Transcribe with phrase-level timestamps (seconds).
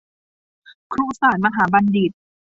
[0.93, 2.11] ครุศาสตร์มหาบัณฑิต